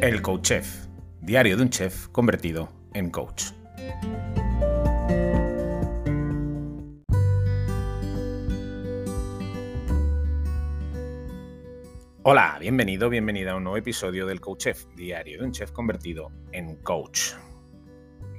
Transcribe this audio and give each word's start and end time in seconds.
El 0.00 0.22
Coach 0.22 0.42
Chef, 0.42 0.86
diario 1.20 1.56
de 1.56 1.62
un 1.64 1.70
chef 1.70 2.06
convertido 2.10 2.68
en 2.94 3.10
coach. 3.10 3.46
Hola, 12.22 12.58
bienvenido, 12.60 13.08
bienvenida 13.08 13.50
a 13.50 13.56
un 13.56 13.64
nuevo 13.64 13.76
episodio 13.76 14.24
del 14.24 14.40
Coach 14.40 14.58
Chef, 14.58 14.86
diario 14.94 15.40
de 15.40 15.46
un 15.46 15.50
chef 15.50 15.72
convertido 15.72 16.30
en 16.52 16.76
coach. 16.76 17.32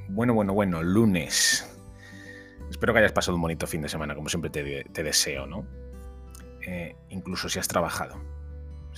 Bueno, 0.07 0.33
bueno, 0.33 0.53
bueno, 0.53 0.81
lunes. 0.81 1.69
Espero 2.69 2.93
que 2.93 2.99
hayas 2.99 3.11
pasado 3.11 3.35
un 3.35 3.41
bonito 3.41 3.67
fin 3.67 3.81
de 3.81 3.89
semana, 3.89 4.15
como 4.15 4.29
siempre 4.29 4.49
te, 4.49 5.03
deseo, 5.03 5.45
¿no? 5.45 5.67
Eh, 6.65 6.95
incluso 7.09 7.49
si 7.49 7.59
has 7.59 7.67
trabajado. 7.67 8.38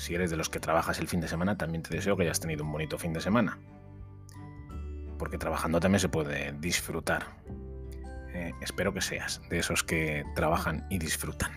Si 0.01 0.15
eres 0.15 0.31
de 0.31 0.35
los 0.35 0.49
que 0.49 0.59
trabajas 0.59 0.97
el 0.97 1.07
fin 1.07 1.21
de 1.21 1.27
semana, 1.27 1.59
también 1.59 1.83
te 1.83 1.93
deseo 1.93 2.17
que 2.17 2.23
hayas 2.23 2.39
tenido 2.39 2.65
un 2.65 2.71
bonito 2.71 2.97
fin 2.97 3.13
de 3.13 3.21
semana. 3.21 3.59
Porque 5.19 5.37
trabajando 5.37 5.79
también 5.79 5.99
se 5.99 6.09
puede 6.09 6.53
disfrutar. 6.53 7.27
Eh, 8.33 8.51
espero 8.61 8.95
que 8.95 9.01
seas 9.01 9.43
de 9.51 9.59
esos 9.59 9.83
que 9.83 10.23
trabajan 10.33 10.87
y 10.89 10.97
disfrutan. 10.97 11.51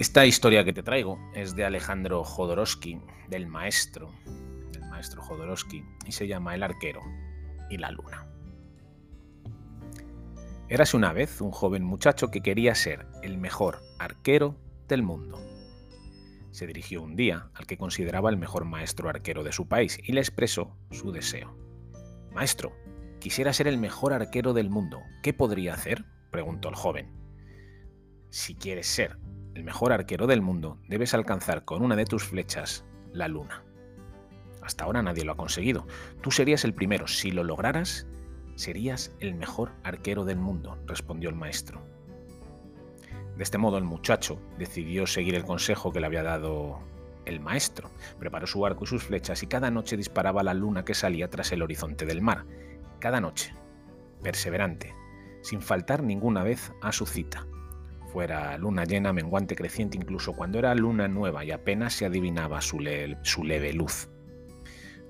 Esta 0.00 0.26
historia 0.26 0.64
que 0.64 0.72
te 0.72 0.82
traigo 0.82 1.20
es 1.36 1.54
de 1.54 1.64
Alejandro 1.64 2.24
Jodorowsky, 2.24 3.00
del 3.28 3.46
maestro, 3.46 4.10
del 4.72 4.84
maestro 4.86 5.22
Jodorowsky, 5.22 5.84
y 6.04 6.10
se 6.10 6.26
llama 6.26 6.56
El 6.56 6.64
arquero 6.64 7.00
y 7.70 7.78
la 7.78 7.92
luna. 7.92 8.26
Érase 10.68 10.96
una 10.96 11.12
vez 11.12 11.40
un 11.40 11.52
joven 11.52 11.84
muchacho 11.84 12.32
que 12.32 12.40
quería 12.40 12.74
ser 12.74 13.06
el 13.22 13.38
mejor 13.38 13.78
arquero 14.00 14.56
del 14.88 15.04
mundo. 15.04 15.49
Se 16.50 16.66
dirigió 16.66 17.02
un 17.02 17.16
día 17.16 17.50
al 17.54 17.66
que 17.66 17.78
consideraba 17.78 18.30
el 18.30 18.36
mejor 18.36 18.64
maestro 18.64 19.08
arquero 19.08 19.44
de 19.44 19.52
su 19.52 19.68
país 19.68 19.98
y 20.02 20.12
le 20.12 20.20
expresó 20.20 20.76
su 20.90 21.12
deseo. 21.12 21.56
Maestro, 22.32 22.72
quisiera 23.20 23.52
ser 23.52 23.68
el 23.68 23.78
mejor 23.78 24.12
arquero 24.12 24.52
del 24.52 24.70
mundo. 24.70 25.00
¿Qué 25.22 25.32
podría 25.32 25.74
hacer? 25.74 26.04
preguntó 26.30 26.68
el 26.68 26.74
joven. 26.74 27.12
Si 28.30 28.54
quieres 28.54 28.86
ser 28.86 29.18
el 29.54 29.64
mejor 29.64 29.92
arquero 29.92 30.26
del 30.26 30.42
mundo, 30.42 30.80
debes 30.88 31.14
alcanzar 31.14 31.64
con 31.64 31.82
una 31.82 31.96
de 31.96 32.04
tus 32.04 32.24
flechas 32.24 32.84
la 33.12 33.28
luna. 33.28 33.64
Hasta 34.62 34.84
ahora 34.84 35.02
nadie 35.02 35.24
lo 35.24 35.32
ha 35.32 35.36
conseguido. 35.36 35.86
Tú 36.22 36.30
serías 36.30 36.64
el 36.64 36.74
primero. 36.74 37.08
Si 37.08 37.30
lo 37.30 37.44
lograras, 37.44 38.06
serías 38.54 39.14
el 39.20 39.34
mejor 39.34 39.72
arquero 39.82 40.24
del 40.24 40.38
mundo, 40.38 40.78
respondió 40.86 41.30
el 41.30 41.36
maestro. 41.36 41.82
De 43.40 43.44
este 43.44 43.56
modo 43.56 43.78
el 43.78 43.84
muchacho 43.84 44.38
decidió 44.58 45.06
seguir 45.06 45.34
el 45.34 45.46
consejo 45.46 45.90
que 45.90 46.00
le 46.00 46.04
había 46.04 46.22
dado 46.22 46.78
el 47.24 47.40
maestro. 47.40 47.88
Preparó 48.18 48.46
su 48.46 48.66
arco 48.66 48.84
y 48.84 48.86
sus 48.86 49.02
flechas 49.02 49.42
y 49.42 49.46
cada 49.46 49.70
noche 49.70 49.96
disparaba 49.96 50.42
la 50.42 50.52
luna 50.52 50.84
que 50.84 50.92
salía 50.92 51.30
tras 51.30 51.50
el 51.52 51.62
horizonte 51.62 52.04
del 52.04 52.20
mar. 52.20 52.44
Cada 52.98 53.18
noche, 53.18 53.54
perseverante, 54.22 54.94
sin 55.40 55.62
faltar 55.62 56.02
ninguna 56.02 56.44
vez 56.44 56.70
a 56.82 56.92
su 56.92 57.06
cita. 57.06 57.46
Fuera 58.12 58.58
luna 58.58 58.84
llena, 58.84 59.14
menguante, 59.14 59.56
creciente, 59.56 59.96
incluso 59.96 60.34
cuando 60.34 60.58
era 60.58 60.74
luna 60.74 61.08
nueva 61.08 61.42
y 61.42 61.50
apenas 61.50 61.94
se 61.94 62.04
adivinaba 62.04 62.60
su, 62.60 62.84
su 63.22 63.44
leve 63.44 63.72
luz. 63.72 64.10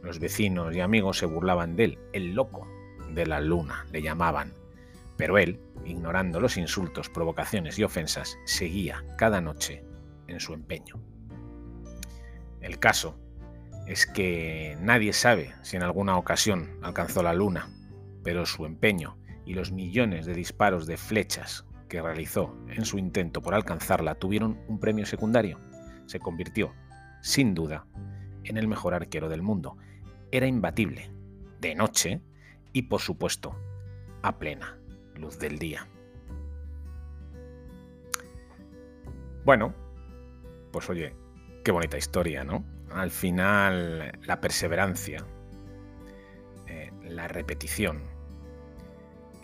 Los 0.04 0.20
vecinos 0.20 0.72
y 0.76 0.78
amigos 0.78 1.18
se 1.18 1.26
burlaban 1.26 1.74
de 1.74 1.84
él, 1.84 1.98
el 2.12 2.34
loco 2.34 2.68
de 3.12 3.26
la 3.26 3.40
luna, 3.40 3.86
le 3.90 4.02
llamaban, 4.02 4.52
pero 5.20 5.36
él, 5.36 5.60
ignorando 5.84 6.40
los 6.40 6.56
insultos, 6.56 7.10
provocaciones 7.10 7.78
y 7.78 7.84
ofensas, 7.84 8.38
seguía 8.46 9.04
cada 9.18 9.42
noche 9.42 9.84
en 10.28 10.40
su 10.40 10.54
empeño. 10.54 10.98
El 12.62 12.78
caso 12.78 13.20
es 13.86 14.06
que 14.06 14.78
nadie 14.80 15.12
sabe 15.12 15.52
si 15.60 15.76
en 15.76 15.82
alguna 15.82 16.16
ocasión 16.16 16.70
alcanzó 16.80 17.22
la 17.22 17.34
luna, 17.34 17.68
pero 18.24 18.46
su 18.46 18.64
empeño 18.64 19.18
y 19.44 19.52
los 19.52 19.72
millones 19.72 20.24
de 20.24 20.32
disparos 20.32 20.86
de 20.86 20.96
flechas 20.96 21.66
que 21.90 22.00
realizó 22.00 22.56
en 22.68 22.86
su 22.86 22.96
intento 22.96 23.42
por 23.42 23.52
alcanzarla 23.52 24.14
tuvieron 24.14 24.58
un 24.68 24.80
premio 24.80 25.04
secundario. 25.04 25.60
Se 26.06 26.18
convirtió, 26.18 26.72
sin 27.20 27.52
duda, 27.52 27.84
en 28.44 28.56
el 28.56 28.68
mejor 28.68 28.94
arquero 28.94 29.28
del 29.28 29.42
mundo. 29.42 29.76
Era 30.32 30.46
imbatible, 30.46 31.10
de 31.60 31.74
noche 31.74 32.22
y, 32.72 32.82
por 32.82 33.02
supuesto, 33.02 33.54
a 34.22 34.38
plena 34.38 34.79
luz 35.20 35.38
del 35.38 35.58
día. 35.58 35.86
Bueno, 39.44 39.74
pues 40.72 40.88
oye, 40.90 41.14
qué 41.64 41.72
bonita 41.72 41.96
historia, 41.96 42.44
¿no? 42.44 42.64
Al 42.92 43.10
final, 43.10 44.18
la 44.22 44.40
perseverancia, 44.40 45.24
eh, 46.66 46.90
la 47.02 47.28
repetición, 47.28 48.02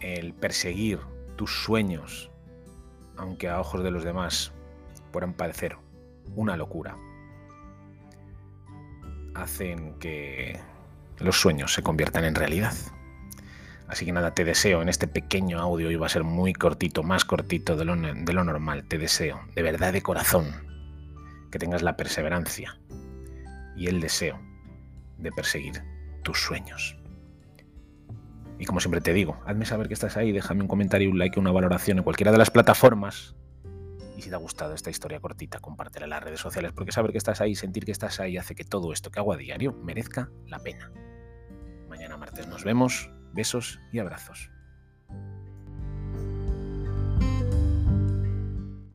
el 0.01 0.35
perseguir 0.35 1.01
tus 1.37 1.65
sueños, 1.65 2.31
aunque 3.17 3.49
a 3.49 3.61
ojos 3.61 3.83
de 3.83 3.91
los 3.91 4.05
demás 4.05 4.53
puedan 5.13 5.33
parecer 5.33 5.77
una 6.35 6.57
locura, 6.57 6.97
hacen 9.35 9.99
que 9.99 10.61
los 11.19 11.41
sueños 11.41 11.73
se 11.73 11.83
conviertan 11.83 12.25
en 12.25 12.35
realidad. 12.35 12.75
Así 13.89 14.05
que 14.05 14.13
nada, 14.13 14.35
te 14.35 14.45
deseo 14.45 14.83
en 14.83 14.89
este 14.89 15.07
pequeño 15.07 15.61
audio, 15.61 15.91
y 15.91 15.97
va 15.97 16.07
a 16.07 16.11
ser 16.11 16.25
muy 16.25 16.53
cortito, 16.53 17.03
más 17.03 17.25
cortito 17.25 17.77
de 17.77 17.85
lo, 17.85 17.97
de 17.97 18.33
lo 18.33 18.45
normal, 18.45 18.85
te 18.85 18.99
deseo, 18.99 19.41
de 19.55 19.63
verdad 19.63 19.93
de 19.93 20.03
corazón, 20.03 20.47
que 21.51 21.59
tengas 21.59 21.83
la 21.83 21.97
perseverancia 21.97 22.79
y 23.77 23.87
el 23.87 24.01
deseo 24.01 24.41
de 25.19 25.31
perseguir 25.31 25.83
tus 26.23 26.41
sueños. 26.41 26.97
Y 28.59 28.65
como 28.65 28.81
siempre 28.81 29.01
te 29.01 29.13
digo, 29.13 29.39
hazme 29.47 29.67
saber 29.67 29.87
que 29.87 29.95
estás 29.95 30.17
ahí, 30.17 30.33
déjame 30.33 30.63
un 30.63 30.69
comentario, 30.69 31.11
un 31.11 31.19
like, 31.19 31.39
una 31.39 31.53
valoración 31.53 31.99
en 31.99 32.05
cualquiera 32.05 32.33
de 32.33 32.39
las 32.39 32.51
plataformas. 32.51 33.37
Y 34.17 34.23
si 34.23 34.31
te 34.31 34.35
ha 34.35 34.39
gustado 34.39 34.73
esta 34.73 34.89
historia 34.89 35.21
cortita, 35.21 35.61
compártela 35.61 36.07
en 36.07 36.11
las 36.11 36.23
redes 36.23 36.41
sociales, 36.41 36.73
porque 36.73 36.91
saber 36.91 37.13
que 37.13 37.19
estás 37.19 37.43
ahí, 37.43 37.55
sentir 37.55 37.85
que 37.85 37.93
estás 37.93 38.19
ahí, 38.19 38.39
hace 38.39 38.55
que 38.55 38.65
todo 38.65 38.93
esto 38.93 39.11
que 39.11 39.21
hago 39.21 39.33
a 39.33 39.37
diario 39.37 39.75
merezca 39.85 40.31
la 40.47 40.59
pena. 40.59 40.91
Mañana 41.89 42.17
martes 42.17 42.49
nos 42.49 42.65
vemos. 42.65 43.11
Besos 43.37 43.79
y 43.93 43.99
abrazos. 43.99 44.51